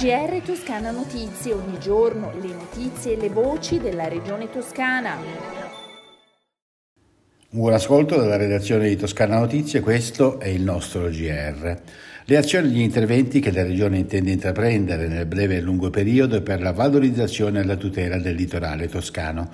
GR 0.00 0.40
Toscana 0.42 0.92
Notizie, 0.92 1.52
ogni 1.52 1.78
giorno 1.78 2.32
le 2.40 2.54
notizie 2.54 3.12
e 3.12 3.16
le 3.20 3.28
voci 3.28 3.78
della 3.78 4.08
regione 4.08 4.48
toscana. 4.48 5.14
Buon 7.50 7.74
ascolto 7.74 8.16
dalla 8.16 8.38
redazione 8.38 8.88
di 8.88 8.96
Toscana 8.96 9.38
Notizie, 9.38 9.80
questo 9.80 10.40
è 10.40 10.48
il 10.48 10.62
nostro 10.62 11.10
GR. 11.10 11.82
Le 12.24 12.36
azioni 12.38 12.68
e 12.68 12.70
gli 12.70 12.80
interventi 12.80 13.40
che 13.40 13.52
la 13.52 13.62
Regione 13.62 13.98
intende 13.98 14.30
intraprendere 14.30 15.06
nel 15.06 15.26
breve 15.26 15.56
e 15.56 15.60
lungo 15.60 15.90
periodo 15.90 16.40
per 16.40 16.62
la 16.62 16.72
valorizzazione 16.72 17.60
e 17.60 17.64
la 17.64 17.76
tutela 17.76 18.16
del 18.16 18.36
litorale 18.36 18.88
toscano. 18.88 19.50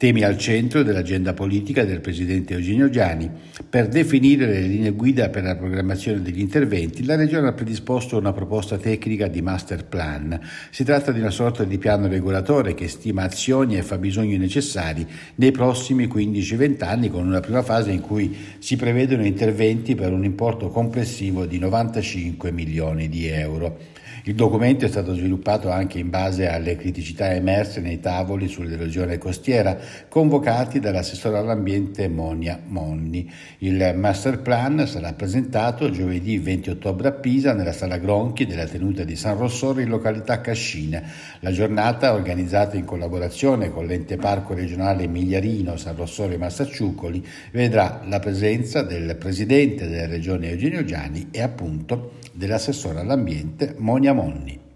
Temi 0.00 0.22
al 0.22 0.38
centro 0.38 0.82
dell'agenda 0.82 1.34
politica 1.34 1.84
del 1.84 2.00
Presidente 2.00 2.54
Eugenio 2.54 2.88
Giani. 2.88 3.30
Per 3.68 3.86
definire 3.86 4.46
le 4.46 4.62
linee 4.62 4.92
guida 4.92 5.28
per 5.28 5.42
la 5.42 5.56
programmazione 5.56 6.22
degli 6.22 6.40
interventi, 6.40 7.04
la 7.04 7.16
Regione 7.16 7.48
ha 7.48 7.52
predisposto 7.52 8.16
una 8.16 8.32
proposta 8.32 8.78
tecnica 8.78 9.26
di 9.26 9.42
master 9.42 9.84
plan. 9.84 10.40
Si 10.70 10.84
tratta 10.84 11.12
di 11.12 11.20
una 11.20 11.28
sorta 11.28 11.64
di 11.64 11.76
piano 11.76 12.08
regolatore 12.08 12.72
che 12.72 12.88
stima 12.88 13.24
azioni 13.24 13.76
e 13.76 13.82
fabbisogni 13.82 14.38
necessari 14.38 15.06
nei 15.34 15.50
prossimi 15.50 16.06
15-20 16.06 16.82
anni 16.82 17.10
con 17.10 17.26
una 17.26 17.40
prima 17.40 17.60
fase 17.60 17.90
in 17.90 18.00
cui 18.00 18.34
si 18.58 18.76
prevedono 18.76 19.26
interventi 19.26 19.94
per 19.94 20.14
un 20.14 20.24
importo 20.24 20.70
complessivo 20.70 21.44
di 21.44 21.58
95 21.58 22.40
5 22.40 22.52
milioni 22.52 23.10
di 23.10 23.26
euro. 23.26 23.98
Il 24.24 24.34
documento 24.34 24.84
è 24.84 24.88
stato 24.88 25.14
sviluppato 25.14 25.70
anche 25.70 25.98
in 25.98 26.10
base 26.10 26.46
alle 26.46 26.76
criticità 26.76 27.32
emerse 27.32 27.80
nei 27.80 28.00
tavoli 28.00 28.48
sull'erosione 28.48 29.16
costiera 29.16 29.78
convocati 30.08 30.80
dall'assessore 30.80 31.38
all'ambiente 31.38 32.08
Monia 32.08 32.60
Monni. 32.66 33.30
Il 33.58 33.92
master 33.96 34.40
plan 34.40 34.86
sarà 34.86 35.12
presentato 35.12 35.90
giovedì 35.90 36.38
20 36.38 36.70
ottobre 36.70 37.08
a 37.08 37.12
Pisa 37.12 37.52
nella 37.52 37.72
sala 37.72 37.98
Gronchi 37.98 38.46
della 38.46 38.66
tenuta 38.66 39.04
di 39.04 39.16
San 39.16 39.36
Rossore 39.36 39.82
in 39.82 39.88
località 39.88 40.40
Cascina. 40.40 41.02
La 41.40 41.52
giornata, 41.52 42.14
organizzata 42.14 42.76
in 42.76 42.84
collaborazione 42.84 43.70
con 43.70 43.86
l'ente 43.86 44.16
parco 44.16 44.54
regionale 44.54 45.06
Migliarino, 45.06 45.76
San 45.76 45.96
Rossore 45.96 46.34
e 46.34 46.38
Massacciucoli, 46.38 47.26
vedrà 47.52 48.02
la 48.06 48.18
presenza 48.18 48.82
del 48.82 49.16
presidente 49.16 49.88
della 49.88 50.06
regione 50.06 50.50
Eugenio 50.50 50.84
Giani 50.84 51.28
e 51.30 51.42
appunto 51.42 52.12
dell'assessore 52.32 53.00
all'ambiente 53.00 53.74
Monia 53.78 54.12
Monni. 54.12 54.69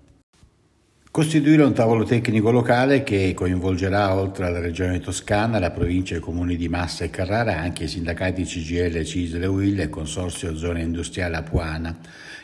Costituire 1.14 1.62
un 1.62 1.72
tavolo 1.72 2.02
tecnico 2.02 2.50
locale 2.50 3.04
che 3.04 3.34
coinvolgerà 3.36 4.16
oltre 4.16 4.46
alla 4.46 4.58
Regione 4.58 4.98
Toscana, 4.98 5.60
la 5.60 5.70
provincia 5.70 6.16
e 6.16 6.18
i 6.18 6.20
comuni 6.20 6.56
di 6.56 6.66
Massa 6.66 7.04
e 7.04 7.10
Carrara 7.10 7.56
anche 7.56 7.84
i 7.84 7.88
sindacati 7.88 8.42
CGL, 8.42 9.04
CISL, 9.04 9.44
UIL 9.44 9.82
e 9.82 9.88
Consorzio 9.88 10.56
Zona 10.56 10.80
Industriale 10.80 11.36
Apuana. 11.36 11.96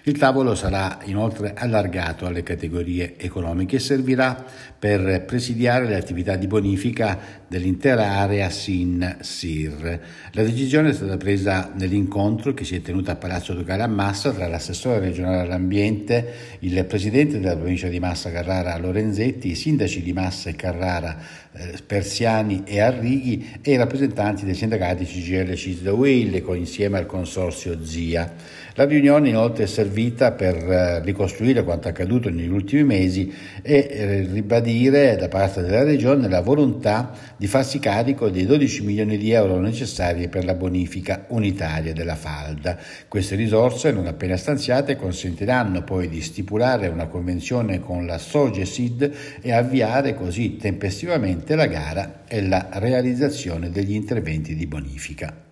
Il 0.05 0.17
tavolo 0.17 0.55
sarà 0.55 1.01
inoltre 1.05 1.53
allargato 1.55 2.27
alle 2.27 2.45
categorie 2.45 3.19
economiche 3.19 3.77
e 3.77 3.81
servirà 3.81 4.47
per 4.79 5.25
presidiare 5.27 5.87
le 5.87 5.97
attività 5.97 6.37
di 6.37 6.47
bonifica 6.47 7.19
dell'intera 7.47 8.13
area 8.13 8.49
SIN-SIR. 8.49 10.01
La 10.31 10.43
decisione 10.43 10.91
è 10.91 10.93
stata 10.95 11.19
presa 11.19 11.73
nell'incontro 11.77 12.55
che 12.55 12.65
si 12.65 12.77
è 12.77 12.81
tenuto 12.81 13.11
a 13.11 13.17
Palazzo 13.17 13.53
Ducale 13.53 13.83
a 13.83 13.89
Massa 13.89 14.31
tra 14.31 14.47
l'assessore 14.47 15.01
regionale 15.01 15.41
all'ambiente, 15.41 16.59
il 16.61 16.83
presidente 16.87 17.39
della 17.39 17.57
provincia 17.57 17.89
di 17.89 17.99
Massa 17.99 18.31
Carrara 18.31 18.60
Lorenzetti, 18.79 19.51
i 19.51 19.55
sindaci 19.55 20.03
di 20.03 20.13
Massa 20.13 20.51
e 20.51 20.57
Carrara 20.57 21.17
eh, 21.53 21.79
Persiani 21.85 22.63
e 22.65 22.81
Arrighi 22.81 23.59
e 23.63 23.73
i 23.73 23.77
rappresentanti 23.77 24.45
dei 24.45 24.55
sindacati 24.55 25.05
CGL 25.05 25.55
Cisda 25.55 25.93
Will 25.93 26.43
insieme 26.55 26.99
al 26.99 27.07
consorzio 27.07 27.85
ZIA. 27.85 28.59
La 28.81 28.87
riunione 28.87 29.29
inoltre 29.29 29.65
è 29.65 29.67
servita 29.67 30.33
per 30.33 30.57
eh, 30.57 31.01
ricostruire 31.01 31.65
quanto 31.65 31.89
accaduto 31.89 32.31
negli 32.31 32.49
ultimi 32.49 32.83
mesi 32.83 33.31
e 33.61 33.87
eh, 33.91 34.21
ribadire 34.33 35.17
da 35.17 35.29
parte 35.29 35.61
della 35.61 35.83
Regione 35.83 36.31
la 36.31 36.41
volontà 36.41 37.13
di 37.37 37.47
farsi 37.47 37.79
carico 37.79 38.31
dei 38.31 38.47
12 38.47 38.83
milioni 38.83 39.19
di 39.19 39.33
euro 39.33 39.61
necessari 39.61 40.29
per 40.29 40.47
la 40.47 40.55
bonifica 40.55 41.27
unitaria 41.29 41.93
della 41.93 42.15
falda. 42.15 42.79
Queste 43.07 43.37
risorse, 43.37 43.93
non 43.93 44.07
appena 44.07 44.39
stanziate, 44.39 44.97
consentiranno 44.97 45.85
poi 45.85 46.09
di 46.09 46.23
stipulare 46.23 46.89
una 46.89 47.07
convenzione 47.07 47.81
con 47.81 48.07
la 48.07 48.17
Sogesid 48.17 49.13
e 49.43 49.53
avviare 49.53 50.15
così 50.15 50.57
tempestivamente 50.57 51.55
la 51.55 51.67
gara 51.67 52.23
e 52.27 52.41
la 52.41 52.71
realizzazione 52.73 53.69
degli 53.69 53.93
interventi 53.93 54.55
di 54.55 54.67
bonifica. 54.67 55.49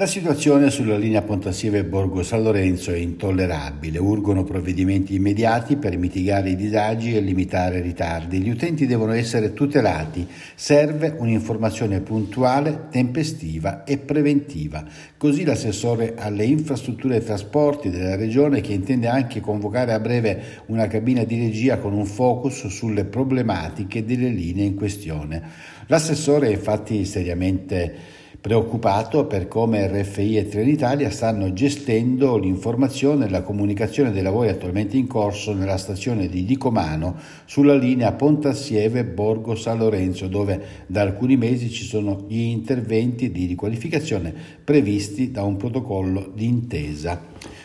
La 0.00 0.06
situazione 0.06 0.70
sulla 0.70 0.96
linea 0.96 1.22
Pontassieve 1.22 1.82
Borgo 1.82 2.22
San 2.22 2.44
Lorenzo 2.44 2.92
è 2.92 2.96
intollerabile, 2.96 3.98
urgono 3.98 4.44
provvedimenti 4.44 5.16
immediati 5.16 5.74
per 5.74 5.98
mitigare 5.98 6.50
i 6.50 6.54
disagi 6.54 7.16
e 7.16 7.20
limitare 7.20 7.78
i 7.78 7.82
ritardi. 7.82 8.38
Gli 8.38 8.50
utenti 8.50 8.86
devono 8.86 9.10
essere 9.10 9.52
tutelati, 9.54 10.24
serve 10.54 11.16
un'informazione 11.18 11.98
puntuale, 11.98 12.86
tempestiva 12.92 13.82
e 13.82 13.98
preventiva. 13.98 14.84
Così 15.16 15.42
l'assessore 15.42 16.14
alle 16.16 16.44
infrastrutture 16.44 17.16
e 17.16 17.24
trasporti 17.24 17.90
della 17.90 18.14
regione 18.14 18.60
che 18.60 18.74
intende 18.74 19.08
anche 19.08 19.40
convocare 19.40 19.92
a 19.94 19.98
breve 19.98 20.62
una 20.66 20.86
cabina 20.86 21.24
di 21.24 21.40
regia 21.40 21.78
con 21.78 21.92
un 21.92 22.06
focus 22.06 22.68
sulle 22.68 23.04
problematiche 23.04 24.04
delle 24.04 24.28
linee 24.28 24.64
in 24.64 24.76
questione. 24.76 25.42
L'assessore 25.88 26.46
è 26.46 26.52
infatti 26.52 27.04
seriamente 27.04 28.17
preoccupato 28.48 29.26
per 29.26 29.46
come 29.46 29.86
RFI 29.88 30.38
e 30.38 30.48
Trenitalia 30.48 31.10
stanno 31.10 31.52
gestendo 31.52 32.38
l'informazione 32.38 33.26
e 33.26 33.28
la 33.28 33.42
comunicazione 33.42 34.10
dei 34.10 34.22
lavori 34.22 34.48
attualmente 34.48 34.96
in 34.96 35.06
corso 35.06 35.52
nella 35.52 35.76
stazione 35.76 36.28
di 36.28 36.46
Dicomano 36.46 37.16
sulla 37.44 37.74
linea 37.74 38.12
Pontassieve-Borgo 38.12 39.54
San 39.54 39.76
Lorenzo 39.76 40.28
dove 40.28 40.86
da 40.86 41.02
alcuni 41.02 41.36
mesi 41.36 41.68
ci 41.68 41.84
sono 41.84 42.24
gli 42.26 42.40
interventi 42.40 43.30
di 43.30 43.44
riqualificazione 43.44 44.32
previsti 44.64 45.30
da 45.30 45.42
un 45.42 45.58
protocollo 45.58 46.32
d'intesa. 46.34 47.20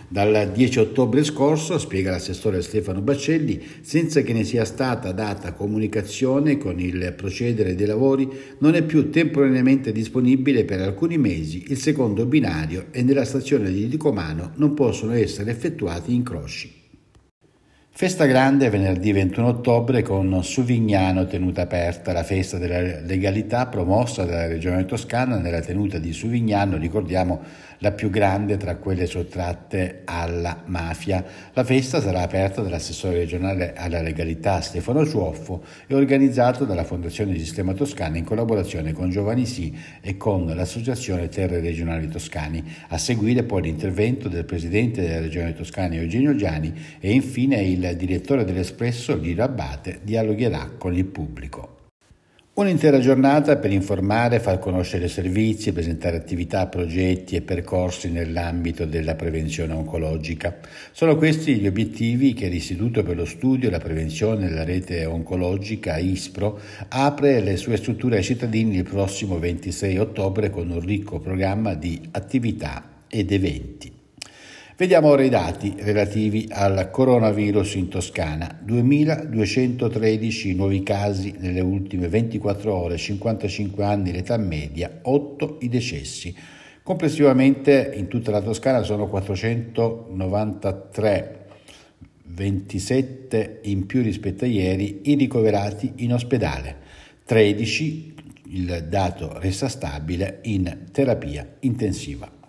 Dal 0.08 0.52
10 0.53 0.80
ottobre 0.80 1.24
scorso, 1.24 1.78
spiega 1.80 2.12
l'assessore 2.12 2.62
Stefano 2.62 3.02
Baccelli, 3.02 3.62
senza 3.81 4.22
che 4.22 4.34
ne 4.34 4.44
sia 4.44 4.66
stata 4.66 5.12
data 5.12 5.53
comunicazione 5.53 6.58
con 6.58 6.80
il 6.80 7.14
procedere 7.16 7.75
dei 7.75 7.88
lavori, 7.88 8.30
non 8.59 8.75
è 8.75 8.84
più 8.84 9.09
temporaneamente 9.09 9.92
disponibile 9.92 10.66
per 10.66 10.81
alcuni 10.81 11.18
mesi 11.18 11.66
il 11.68 11.78
secondo 11.78 12.25
binario 12.25 12.88
e 12.92 13.02
nella 13.02 13.25
stazione 13.25 13.72
di 13.72 13.88
Dicomano 13.88 14.52
non 14.56 14.74
possono 14.74 15.13
essere 15.13 15.52
effettuati 15.52 16.13
incroci. 16.13 16.82
Festa 17.96 18.26
grande 18.26 18.72
venerdì 18.72 19.12
21 19.12 19.48
ottobre 19.50 20.02
con 20.02 20.44
Suvignano 20.44 21.28
tenuta 21.28 21.62
aperta, 21.62 22.12
la 22.12 22.24
festa 22.24 22.58
della 22.58 22.81
legalità 23.02 23.68
promossa 23.68 24.26
dalla 24.26 24.48
Regione 24.48 24.86
Toscana 24.86 25.38
nella 25.38 25.62
tenuta 25.62 26.00
di 26.00 26.12
Suvignano, 26.12 26.78
ricordiamo 26.78 27.42
la 27.78 27.92
più 27.92 28.09
grande 28.09 28.58
tra 28.58 28.78
quelle 28.78 29.06
sottratte 29.06 30.02
alla 30.06 30.64
mafia. 30.66 31.24
La 31.54 31.64
festa 31.64 32.02
sarà 32.02 32.22
aperta 32.22 32.62
dall'assessore 32.62 33.18
regionale 33.18 33.74
alla 33.76 34.02
legalità 34.02 34.62
Stefano 34.62 35.06
Ciuoffo 35.06 35.64
e 35.86 35.94
organizzato 35.94 36.66
dalla 36.66 36.86
Fondazione 36.86 37.38
Sistema 37.38 37.74
Toscana 37.74 38.18
in 38.18 38.24
collaborazione 38.24 38.94
con 38.94 39.12
Giovanni 39.12 39.46
Sì 39.46 39.78
e 40.02 40.18
con 40.18 40.46
l'Associazione 40.46 41.30
Terre 41.30 41.60
Regionali 41.60 42.08
Toscani. 42.08 42.64
A 42.88 42.98
seguire 42.98 43.44
poi 43.44 43.64
l'intervento 43.64 44.30
del 44.30 44.46
Presidente 44.46 45.02
della 45.02 45.20
Regione 45.20 45.54
Toscana 45.54 45.94
Eugenio 45.94 46.36
Giani 46.36 46.74
e 47.00 47.12
infine 47.12 47.62
il 47.62 47.82
direttore 47.91 48.45
dell'Espresso 48.45 49.17
Liro 49.17 49.44
Abate 49.44 49.99
dialogherà 50.03 50.71
con 50.77 50.95
il 50.95 51.03
pubblico. 51.03 51.81
Un'intera 52.55 52.99
giornata 52.99 53.57
per 53.57 53.71
informare, 53.71 54.39
far 54.39 54.59
conoscere 54.59 55.07
servizi, 55.07 55.71
presentare 55.71 56.17
attività, 56.17 56.67
progetti 56.67 57.35
e 57.35 57.41
percorsi 57.41 58.11
nell'ambito 58.11 58.85
della 58.85 59.16
prevenzione 59.16 59.73
oncologica. 59.73 60.59
Sono 60.91 61.16
questi 61.16 61.55
gli 61.55 61.66
obiettivi 61.66 62.33
che 62.33 62.49
l'Istituto 62.49 63.01
per 63.01 63.16
lo 63.16 63.25
Studio 63.25 63.69
e 63.69 63.71
la 63.71 63.80
Prevenzione 63.80 64.50
della 64.50 64.63
Rete 64.63 65.03
Oncologica, 65.03 65.97
ISPRO, 65.97 66.59
apre 66.89 67.39
le 67.39 67.57
sue 67.57 67.75
strutture 67.77 68.18
ai 68.18 68.24
cittadini 68.24 68.77
il 68.77 68.83
prossimo 68.83 69.39
26 69.39 69.97
ottobre 69.97 70.51
con 70.51 70.69
un 70.69 70.79
ricco 70.79 71.19
programma 71.19 71.74
di 71.74 72.00
attività 72.12 73.01
ed 73.07 73.31
eventi. 73.31 74.02
Vediamo 74.75 75.10
ora 75.10 75.24
i 75.24 75.30
dati 75.30 75.75
relativi 75.78 76.48
al 76.50 76.90
coronavirus 76.90 77.75
in 77.75 77.90
Toscana. 77.90 78.60
2.213 78.66 80.56
nuovi 80.56 80.81
casi 80.81 81.36
nelle 81.38 81.62
ultime 81.62 82.08
24 82.08 82.74
ore, 82.74 82.98
55 82.98 83.84
anni 83.84 84.12
l'età 84.12 84.36
media, 84.38 85.02
8 85.04 85.60
i 85.62 85.70
decessi. 85.70 86.36
Complessivamente 86.81 87.92
in 87.94 88.08
tutta 88.08 88.31
la 88.31 88.42
Toscana 88.42 88.81
sono 88.81 89.08
493, 89.08 91.46
27 92.24 93.60
in 93.66 93.86
più 93.86 94.02
rispetto 94.02 94.46
a 94.46 94.48
ieri, 94.48 95.02
i 95.04 95.14
ricoverati 95.14 95.94
in 95.98 96.14
ospedale, 96.14 96.78
13, 97.25 98.16
il 98.48 98.88
dato 98.90 99.38
resta 99.38 99.68
stabile, 99.68 100.40
in 100.46 100.88
terapia 100.92 101.48
intensiva. 101.60 102.42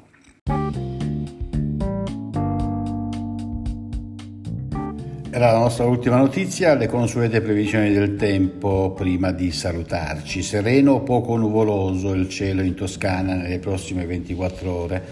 Era 5.35 5.51
la 5.51 5.59
nostra 5.59 5.85
ultima 5.85 6.15
notizia, 6.15 6.77
le 6.77 6.87
consuete 6.87 7.41
previsioni 7.41 7.93
del 7.93 8.15
tempo 8.15 8.93
prima 8.93 9.33
di 9.33 9.51
salutarci. 9.51 10.45
Sereno 10.45 10.93
o 10.93 11.01
poco 11.01 11.37
nuvoloso 11.37 12.13
il 12.15 12.29
cielo 12.29 12.63
in 12.63 12.75
Toscana 12.75 13.35
nelle 13.35 13.59
prossime 13.59 14.07
24 14.07 14.73
ore, 14.73 15.03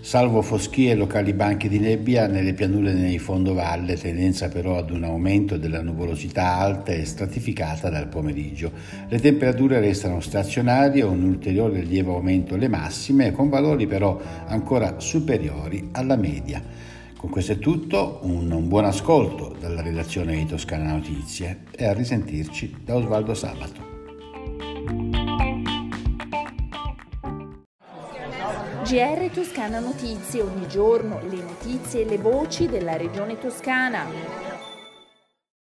salvo 0.00 0.42
foschie 0.42 0.90
e 0.90 0.94
locali 0.94 1.32
banchi 1.32 1.70
di 1.70 1.78
nebbia 1.78 2.26
nelle 2.26 2.52
pianure 2.52 2.90
e 2.90 2.92
nei 2.92 3.18
fondovalle, 3.18 3.96
tendenza 3.96 4.48
però 4.48 4.76
ad 4.76 4.90
un 4.90 5.04
aumento 5.04 5.56
della 5.56 5.80
nuvolosità 5.80 6.58
alta 6.58 6.92
e 6.92 7.06
stratificata 7.06 7.88
dal 7.88 8.08
pomeriggio. 8.08 8.70
Le 9.08 9.18
temperature 9.18 9.80
restano 9.80 10.20
stazionarie, 10.20 11.04
un 11.04 11.22
ulteriore 11.22 11.80
lieve 11.80 12.10
aumento 12.10 12.52
alle 12.52 12.68
massime, 12.68 13.32
con 13.32 13.48
valori 13.48 13.86
però 13.86 14.20
ancora 14.46 14.96
superiori 14.98 15.88
alla 15.92 16.16
media. 16.16 16.92
Con 17.24 17.32
questo 17.32 17.52
è 17.52 17.58
tutto, 17.58 18.18
un, 18.24 18.50
un 18.50 18.68
buon 18.68 18.84
ascolto 18.84 19.56
dalla 19.58 19.80
redazione 19.80 20.36
di 20.36 20.44
Toscana 20.44 20.92
Notizie 20.92 21.64
e 21.70 21.86
a 21.86 21.94
risentirci 21.94 22.82
da 22.84 22.96
Osvaldo 22.96 23.32
Sabato. 23.32 23.80
GR 28.84 29.30
Toscana 29.32 29.78
Notizie, 29.78 30.42
ogni 30.42 30.68
giorno 30.68 31.22
le 31.26 31.40
notizie 31.40 32.02
e 32.02 32.04
le 32.04 32.18
voci 32.18 32.68
della 32.68 32.98
regione 32.98 33.38
toscana. 33.38 34.53